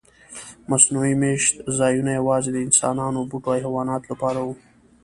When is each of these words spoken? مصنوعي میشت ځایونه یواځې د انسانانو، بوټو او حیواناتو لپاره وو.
مصنوعي 0.69 1.13
میشت 1.21 1.53
ځایونه 1.77 2.11
یواځې 2.19 2.49
د 2.53 2.57
انسانانو، 2.67 3.27
بوټو 3.29 3.49
او 3.53 3.57
حیواناتو 3.63 4.09
لپاره 4.11 4.39
وو. 4.45 4.53